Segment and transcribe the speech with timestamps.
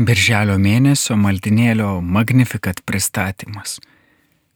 [0.00, 3.74] Birželio mėnesio maldinėlio Magnificat pristatymas.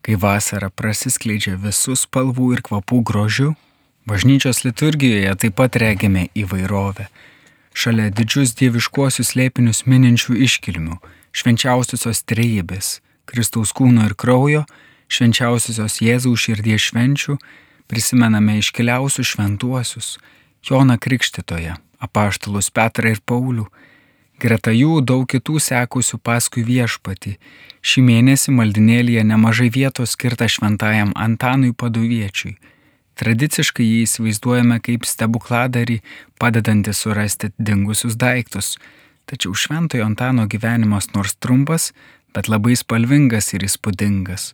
[0.00, 3.50] Kai vasara prasiskleidžia visų spalvų ir kvapų grožiu,
[4.08, 7.10] bažnyčios liturgijoje taip pat regime įvairovę.
[7.76, 10.96] Šalia didžius dieviškuosius lėpinius mininčių iškilmių-
[11.38, 14.64] švenčiausiosios trejybės, Kristaus kūno ir kraujo,
[15.12, 17.36] švenčiausiosios Jėzaus širdies švenčių,
[17.86, 20.16] prisimename iškiliausius šventuosius-
[20.70, 23.68] Joną Krikštitoje, apaštalus Petrą ir Paulių
[24.44, 27.38] Greta jų daug kitų sekusių paskui viešpati.
[27.80, 32.58] Šį mėnesį maldinėlėje nemažai vietos skirta šventajam Antanui Paduviečiui.
[33.16, 36.02] Tradiciškai jį įsivaizduojame kaip stebukladarį,
[36.36, 38.74] padedantį surasti dingusius daiktus.
[39.24, 41.94] Tačiau šventojo Antano gyvenimas nors trumpas,
[42.36, 44.50] bet labai spalvingas ir įspūdingas.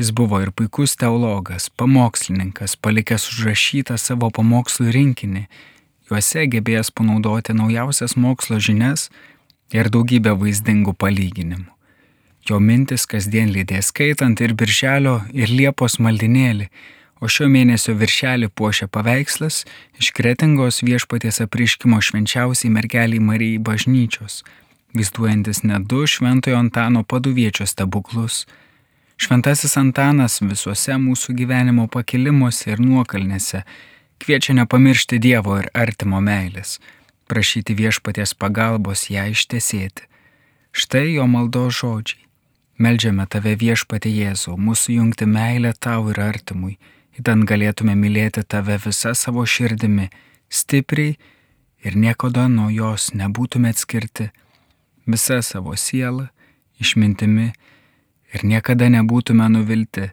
[0.00, 5.46] Jis buvo ir puikus teologas, pamokslininkas, palikęs užrašytą savo pamokslų rinkinį
[6.10, 9.04] Juose gebėjęs panaudoti naujausias mokslo žinias
[9.70, 11.68] ir daugybę vaizdingų palyginimų.
[12.48, 16.66] Jo mintis kasdien lydės skaitant ir birželio ir liepos maldinėlį,
[17.22, 19.60] o šio mėnesio viršelį puošia paveikslas
[20.00, 24.40] iš kretingos viešpaties apriškimo švenčiausiai mergeliai Marijai bažnyčios,
[24.96, 28.48] vaizduojantis net du šventojo Antano paduviečio stebuklus.
[29.20, 33.62] Šventasis Antanas visuose mūsų gyvenimo pakilimuose ir nuokalnėse
[34.20, 36.76] Kviečia nepamiršti Dievo ir artimo meilės,
[37.24, 40.04] prašyti viešpaties pagalbos ją ištesėti.
[40.76, 42.26] Štai jo maldo žodžiai.
[42.80, 46.76] Meldžiame tave viešpatė Jėzau, mūsų jungti meilę tau ir artimui,
[47.16, 50.10] įtant galėtume mylėti tave visą savo širdimi,
[50.52, 51.16] stipriai
[51.84, 54.28] ir niekada nuo jos nebūtume atskirti,
[55.08, 56.28] visą savo sielą,
[56.80, 57.50] išmintimi
[58.36, 60.10] ir niekada nebūtume nuvilti,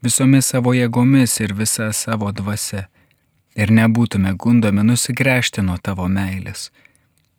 [0.00, 2.88] visomis savo jėgomis ir visa savo dvasia
[3.54, 6.70] ir nebūtume gundomi nusigręžti nuo tavo meilės.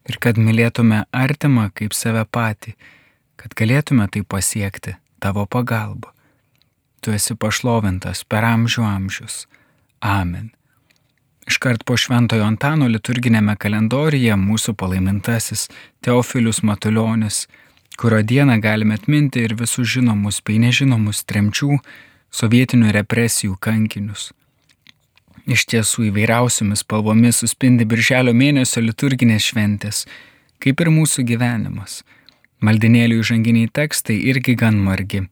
[0.09, 2.73] Ir kad mylėtume artimą kaip save patį,
[3.37, 6.13] kad galėtume tai pasiekti tavo pagalba.
[7.01, 9.45] Tu esi pašlovintas per amžių amžius.
[10.01, 10.51] Amen.
[11.49, 15.67] Iškart po Šventojo Antano liturginėme kalendoriuje mūsų palaimintasis
[16.05, 17.47] Teofilius Matuljonis,
[17.97, 21.79] kurio dieną galime atminti ir visus žinomus bei nežinomus tremčių,
[22.31, 24.29] sovietinių represijų kankinius.
[25.49, 30.05] Iš tiesų įvairiausiomis spalvomis suspindi birželio mėnesio liturginės šventės,
[30.61, 32.01] kaip ir mūsų gyvenimas.
[32.61, 35.23] Maldinėlių įžanginiai tekstai irgi gan margi.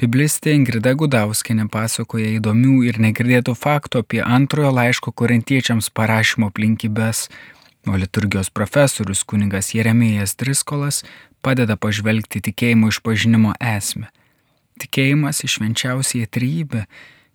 [0.00, 7.26] Biblistė Ingrida Gudauskinė pasakoja įdomių ir negirdėtų faktų apie antrojo laiško korintiečiams parašymo aplinkybės,
[7.84, 11.02] o liturgijos profesorius kuningas Jeremijas Driskolas
[11.44, 14.08] padeda pažvelgti tikėjimo išpažinimo esmę.
[14.80, 16.86] Tikėjimas į švenčiausiai trybę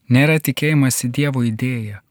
[0.09, 2.01] nėra tikėjimas į Dievo idėją,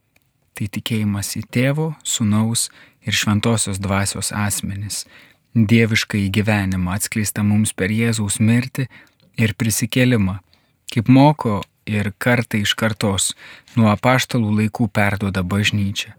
[0.54, 2.68] tai tikėjimas į tėvo, sunaus
[3.06, 5.04] ir šventosios dvasios asmenis,
[5.54, 8.88] dievišką įgyvenimą atskleistą mums per Jėzaus mirtį
[9.40, 10.38] ir prisikėlimą,
[10.92, 13.32] kaip moko ir kartai iš kartos
[13.76, 16.14] nuo apaštalų laikų perduoda bažnyčia.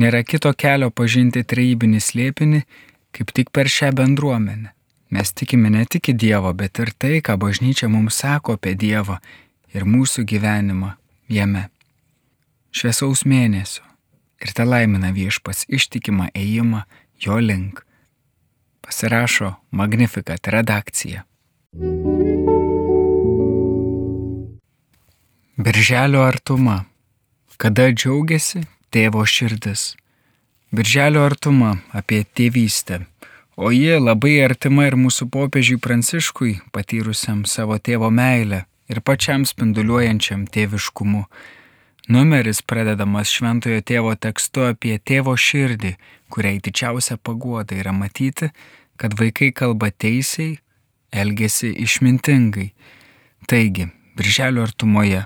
[0.00, 2.64] Nėra kito kelio pažinti trejybinį slėpinį,
[3.14, 4.72] kaip tik per šią bendruomenę.
[5.14, 9.20] Mes tikime ne tik į Dievą, bet ir tai, ką bažnyčia mums sako apie Dievą
[9.74, 10.96] ir mūsų gyvenimą
[11.30, 11.68] jame
[12.74, 13.84] šviesaus mėnesio
[14.42, 16.82] ir te laimina viešpats ištikimą ėjimą
[17.22, 17.84] jo link.
[18.84, 21.22] Pasirašo Magnificat redakcija.
[25.56, 26.84] Birželio artuma.
[27.56, 29.94] Kada džiaugiasi tėvo širdis.
[30.74, 33.04] Birželio artuma apie tėvystę.
[33.56, 40.48] O ji labai artima ir mūsų popiežiui Pranciškui, patyrusiam savo tėvo meilę ir pačiam spinduliuojančiam
[40.50, 41.22] tėviškumu.
[42.04, 45.94] Numeris pradedamas šventojo tėvo tekstu apie tėvo širdį,
[46.28, 48.50] kuriai didžiausia paguoda yra matyti,
[49.00, 50.58] kad vaikai kalba teisiai,
[51.08, 52.74] elgesi išmintingai.
[53.48, 53.88] Taigi,
[54.20, 55.24] birželio artumoje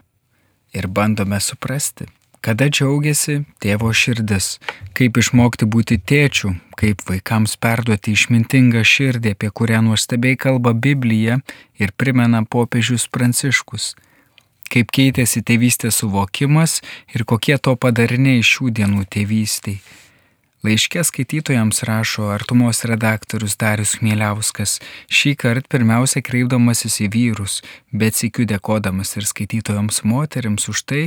[0.71, 2.06] ir bandome suprasti,
[2.47, 4.55] kada džiaugiasi tėvo širdis,
[4.95, 11.41] kaip išmokti būti tėčių, kaip vaikams perduoti išmintingą širdį, apie kurią nuostabiai kalba Biblija
[11.74, 13.97] ir primena popiežius Pranciškus
[14.72, 16.80] kaip keitėsi tėvystės suvokimas
[17.15, 19.80] ir kokie to padariniai šių dienų tėvystiai.
[20.66, 27.60] Laiškė skaitytojams rašo artumos redaktorius Darius Mieliauskas, šį kartą pirmiausia kreipdamasis į vyrus,
[27.94, 31.04] bet sikiu dėkodamas ir skaitytojams moteriams už tai,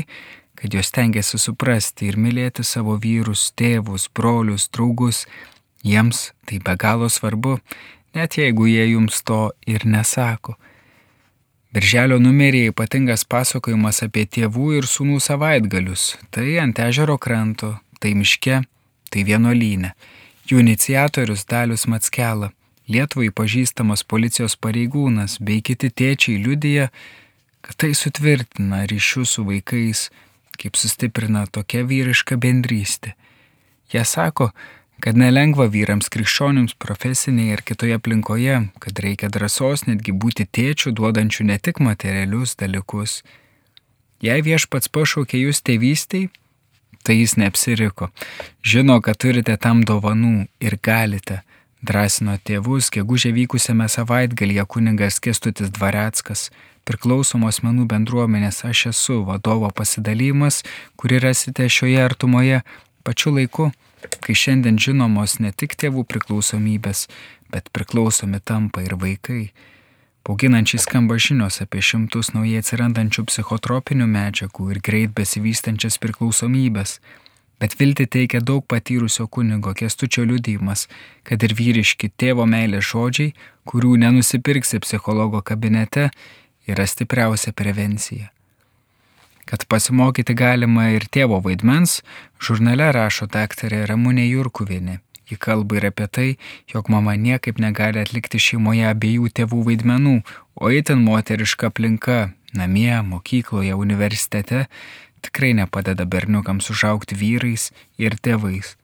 [0.56, 5.26] kad jos tengiasi suprasti ir mylėti savo vyrus, tėvus, brolius, draugus.
[5.84, 7.58] Jiems tai be galo svarbu,
[8.16, 10.56] net jeigu jie jums to ir nesako.
[11.72, 16.18] Birželio numeryje ypatingas pasakojimas apie tėvų ir sūnų savaitgalius.
[16.36, 18.58] Tai ant ežero kranto, tai miške,
[19.08, 19.94] tai vienuolynė.
[20.52, 22.52] Jų iniciatorius Dalius Matskela,
[22.92, 26.90] Lietuvai pažįstamas policijos pareigūnas bei kiti tėčiai liudyja,
[27.64, 30.10] kad tai sutvirtina ryšius su vaikais,
[30.60, 33.14] kaip sustiprina tokia vyriška bendrystė.
[33.94, 34.50] Jie sako,
[35.02, 41.48] kad nelengva vyrams krikščionims profesinėje ir kitoje aplinkoje, kad reikia drąsos netgi būti tėčių duodančių
[41.50, 43.22] ne tik materialius dalykus.
[44.22, 46.30] Jei viešpats pašaukė jūs tėvystiai,
[47.02, 48.12] tai jis neapsiriko.
[48.62, 51.42] Žino, kad turite tam dovanų ir galite.
[51.82, 56.52] Drąsino tėvus, gegužė vykusiame savaitgalyje kuningas Kestutis Dvareckas.
[56.86, 60.62] Priklausomos menų bendruomenės aš esu vadovo pasidalymas,
[61.02, 62.62] kurį rasite šioje artumoje
[63.02, 63.72] pačiu laiku,
[64.22, 67.08] kai šiandien žinomos ne tik tėvų priklausomybės,
[67.52, 69.52] bet priklausomi tampa ir vaikai.
[70.26, 77.00] Bauginančiai skamba žinios apie šimtus naujai atsirandančių psichotropinių medžiagų ir greit besivystančias priklausomybės.
[77.62, 80.88] Bet vilti teikia daug patyrusio kunigo kestučio liudymas,
[81.26, 83.34] kad ir vyriški tėvo meilės žodžiai,
[83.70, 86.10] kurių nenusipirksi psichologo kabinete,
[86.70, 88.30] yra stipriausia prevencija.
[89.46, 92.02] Kad pasimokyti galima ir tėvo vaidmens,
[92.40, 95.00] žurnale rašo daktarė Ramūnė Jurkuvienė.
[95.32, 96.30] Ji kalba ir apie tai,
[96.74, 100.18] jog mama niekaip negali atlikti šeimoje abiejų tėvų vaidmenų,
[100.56, 104.68] o itin moteriška aplinka- namie, mokykloje, universitete-
[105.24, 108.76] tikrai nepadeda berniukams užaukti vyrais ir tėvais.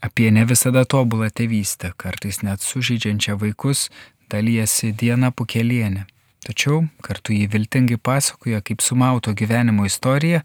[0.00, 3.88] Apie ne visada tobulą tėvystę, kartais net sužeidžiančią vaikus,
[4.30, 6.04] dalyjasi Diena Pukelienė.
[6.46, 10.44] Tačiau kartu jį viltingai pasakoja, kaip sumauto gyvenimo istorija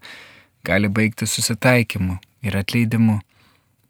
[0.64, 3.20] gali baigti susitaikymu ir atleidimu.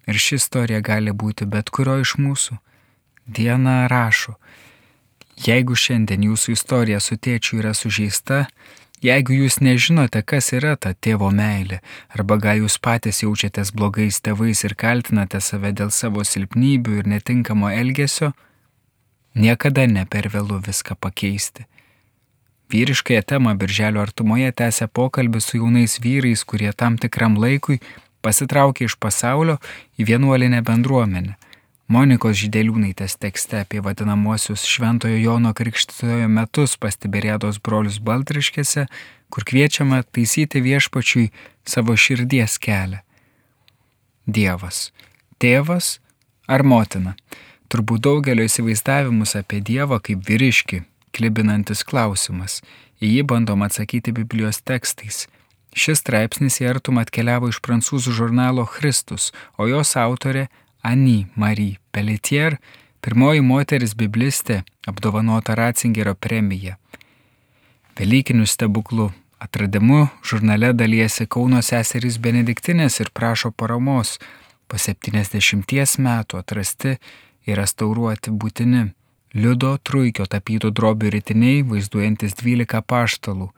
[0.06, 2.58] Ir ši istorija gali būti bet kurio iš mūsų.
[3.24, 4.34] Diena rašo,
[5.40, 8.44] jeigu šiandien jūsų istorija su tėčiu yra sužeista,
[9.00, 11.80] jeigu jūs nežinote, kas yra ta tėvo meilė,
[12.12, 17.72] arba gal jūs patys jaučiatės blogais tėvais ir kaltinate save dėl savo silpnybių ir netinkamo
[17.72, 18.34] elgesio,
[19.34, 21.64] niekada ne per vėlų viską pakeisti.
[22.75, 27.76] Vyriškąją temą Birželio artumoje tęsia pokalbį su jaunais vyrais, kurie tam tikram laikui
[28.25, 29.61] pasitraukė iš pasaulio
[30.00, 31.37] į vienuolinę bendruomenę.
[31.94, 38.88] Monikos Žydeliūnaitės tekste apie vadinamosius Šventojo Jono Krikštitojo metus pastibėrėdos brolius Baltriškėse,
[39.31, 41.29] kur kviečiama taisyti viešpačiui
[41.75, 43.05] savo širdies kelią.
[44.26, 44.88] Dievas.
[45.38, 46.00] Tėvas
[46.50, 47.15] ar motina?
[47.71, 50.82] Turbūt daugelio įsivaizdavimus apie Dievą kaip vyriški,
[51.14, 52.61] klibinantis klausimas.
[53.02, 55.25] Į jį bandom atsakyti Biblijos tekstais.
[55.75, 60.46] Šis straipsnis į artumą atkeliavo iš prancūzų žurnalo Christus, o jos autorė
[60.82, 62.61] Annie Marie Pelletier,
[63.02, 66.78] pirmoji moteris biblistė, apdovanota Ratzingerio premija.
[67.99, 69.11] Velykinių stebuklų
[69.43, 74.19] atradimu žurnale dalyjasi Kauno seserys Benediktinės ir prašo paramos.
[74.69, 76.96] Po 70 metų atrasti
[77.46, 78.87] ir restauruoti būtini
[79.34, 83.48] Liudo Truikio tapytų drobių rytiniai vaizduojantis 12 paštalų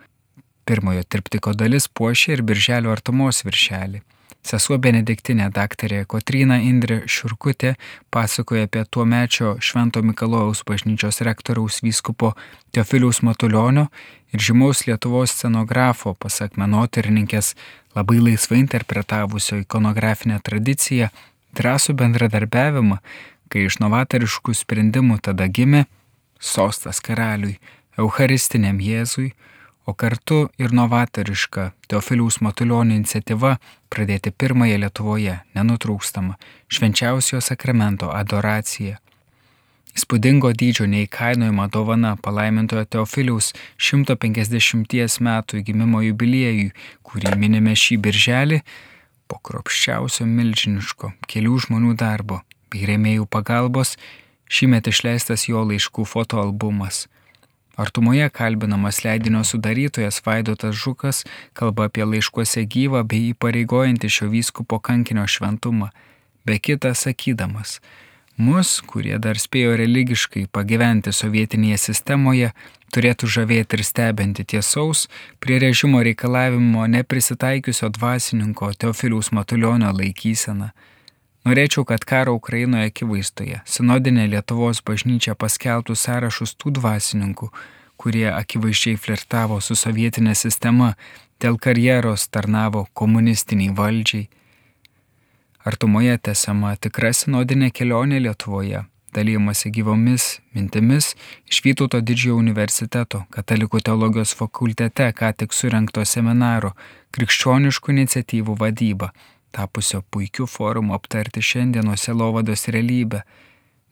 [0.64, 4.00] Pirmojo triptiko dalis puošia ir birželio artumos viršelį.
[4.46, 7.75] Sesuo Benediktinė daktarė Kotryna Indrė Šurkutė
[8.14, 12.32] pasakoja apie tuo mečio Švento Mikalojaus bažnyčios rektoriaus vyskupo
[12.72, 13.87] Teofiliaus Matulionio
[14.32, 17.52] ir žymaus Lietuvos scenografo, pasak menotyrininkės,
[17.94, 21.12] labai laisvai interpretavusio ikonografinę tradiciją,
[21.52, 23.02] drąsų bendradarbiavimą,
[23.48, 25.87] kai iš novatoriškų sprendimų tada gimė
[26.41, 27.58] sostas karaliui,
[27.96, 29.31] Eucharistiniam Jėzui,
[29.86, 33.56] o kartu ir novatoriška Teofiliaus Matulionio iniciatyva
[33.93, 36.34] pradėti pirmąją Lietuvoje nenutrūkstamą
[36.69, 38.98] švenčiausio sakramento adoraciją.
[39.96, 46.74] Įspūdingo dydžio neįkainojama dovana palaimintojo Teofiliaus 150 metų gimimo jubiliejui,
[47.06, 48.60] kurį minime šį birželį,
[49.26, 53.96] po kropščiausio milžiniško kelių žmonių darbo bei rėmėjų pagalbos,
[54.49, 57.06] šįmet išleistas jo laiškų fotoalbumas.
[57.77, 65.27] Artumoje kalbinamas leidinio sudarytojas Vaidotas Žukas kalba apie laiškuose gyvą bei įpareigojantį šio vyskupo kankinio
[65.29, 65.91] šventumą,
[66.49, 67.81] be kita sakydamas,
[68.41, 72.55] mus, kurie dar spėjo religiškai pagyventi sovietinėje sistemoje,
[72.96, 75.05] turėtų žavėti ir stebinti tiesaus,
[75.41, 80.73] prie režimo reikalavimo neprisitaikiusio dvasininko Teofiliaus Matulionio laikysena
[81.46, 87.53] Norėčiau, kad karo Ukrainoje akivaizdoje sinodinė Lietuvos bažnyčia paskelbtų sąrašus tų dvasininkų,
[88.03, 90.96] kurie akivaizdžiai flirtavo su sovietinė sistema,
[91.38, 94.26] dėl karjeros tarnavo komunistiniai valdžiai.
[95.67, 98.82] Artumoje tęsiama tikra sinodinė kelionė Lietuvoje,
[99.15, 101.12] dalymasi gyvomis mintimis
[101.46, 106.74] iš Vytauto didžiojo universiteto katalikų teologijos fakultete ką tik surinkto seminaro
[107.15, 109.12] Krikščioniškų iniciatyvų vadyba
[109.56, 113.25] tapusio puikiu forumu aptarti šiandienos selovados realybę.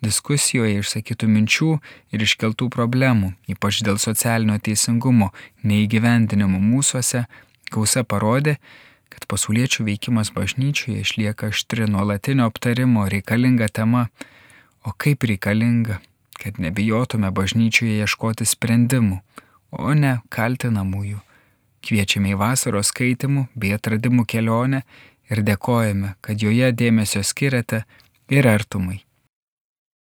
[0.04, 1.71] diskusijoje išsakytų minčių
[2.12, 5.30] ir iškeltų problemų, ypač dėl socialinio teisingumo
[5.64, 7.25] neįgyvendinimo mūsųse,
[7.73, 8.59] gausa parodė,
[9.09, 14.09] kad pasauliečių veikimas bažnyčioje išlieka aštri nuolatinio aptarimo reikalinga tema,
[14.85, 16.00] o kaip reikalinga,
[16.40, 19.23] kad nebijotume bažnyčioje ieškoti sprendimų,
[19.73, 21.23] o ne kaltinamųjų.
[21.85, 24.85] Kviečiame į vasaros skaitimų bei atradimų kelionę
[25.31, 27.85] ir dėkojame, kad joje dėmesio skiriate
[28.28, 29.00] ir artumai,